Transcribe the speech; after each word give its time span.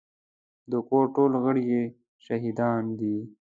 د 0.71 0.73
کور 0.87 1.05
ټول 1.15 1.31
غړي 1.43 1.63
يې 1.71 1.83
شاهدان 2.25 2.83
دي. 2.99 3.17